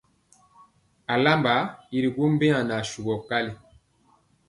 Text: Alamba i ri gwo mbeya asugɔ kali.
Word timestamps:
Alamba 1.13 1.55
i 1.97 1.99
ri 2.03 2.09
gwo 2.13 2.25
mbeya 2.33 2.59
asugɔ 2.79 3.15
kali. 3.27 3.53